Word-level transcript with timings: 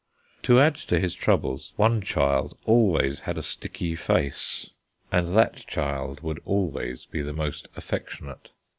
To 0.41 0.59
add 0.59 0.73
to 0.87 0.99
his 0.99 1.13
troubles, 1.13 1.73
one 1.75 2.01
child 2.01 2.57
always 2.65 3.19
had 3.19 3.37
a 3.37 3.43
sticky 3.43 3.95
face; 3.95 4.71
and 5.11 5.37
that 5.37 5.57
child 5.67 6.21
would 6.21 6.41
always 6.43 7.05
be 7.05 7.21
the 7.21 7.33
most 7.33 7.67
affectionate. 7.75 8.49